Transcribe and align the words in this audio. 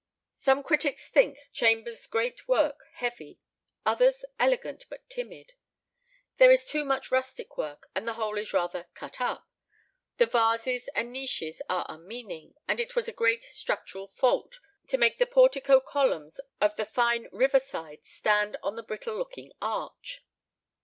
Some 0.33 0.63
critics 0.63 1.09
think 1.11 1.37
Chambers's 1.53 2.07
great 2.07 2.47
work 2.47 2.85
heavy, 2.93 3.39
others 3.85 4.25
elegant 4.39 4.87
but 4.89 5.07
timid. 5.11 5.53
There 6.37 6.49
is 6.49 6.65
too 6.65 6.83
much 6.83 7.11
rustic 7.11 7.55
work, 7.55 7.87
and 7.93 8.07
the 8.07 8.13
whole 8.15 8.39
is 8.39 8.51
rather 8.51 8.87
"cut 8.95 9.21
up." 9.21 9.47
The 10.17 10.25
vases 10.25 10.87
and 10.95 11.13
niches 11.13 11.61
are 11.69 11.85
unmeaning, 11.87 12.55
and 12.67 12.79
it 12.79 12.95
was 12.95 13.07
a 13.07 13.13
great 13.13 13.43
structural 13.43 14.07
fault 14.07 14.59
to 14.87 14.97
make 14.97 15.19
the 15.19 15.27
portico 15.27 15.79
columns 15.79 16.39
of 16.59 16.77
the 16.77 16.85
fine 16.85 17.27
river 17.31 17.59
side 17.59 18.03
stand 18.03 18.57
on 18.63 18.79
a 18.79 18.83
brittle 18.83 19.19
looking 19.19 19.53
arch. 19.61 20.23